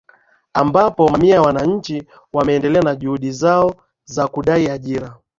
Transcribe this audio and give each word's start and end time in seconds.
ambapo 0.53 1.09
mamia 1.09 1.35
ya 1.35 1.41
wananchi 1.41 2.03
wameendelea 2.33 2.81
na 2.81 2.95
juhudi 2.95 3.31
zao 3.31 3.75
za 4.05 4.27
kudai 4.27 4.67
ajira 4.69 5.17